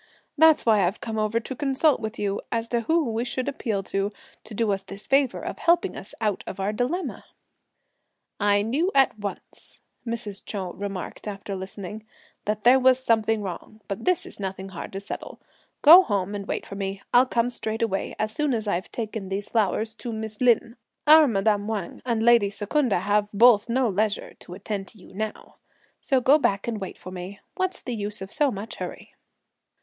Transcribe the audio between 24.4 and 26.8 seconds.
attend to you now,) so go back